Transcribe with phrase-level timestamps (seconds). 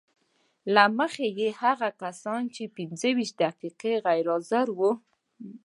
[0.73, 4.91] له مخې یې هغه کسان چې پنځه ویشت دقیقې غیر حاضر وو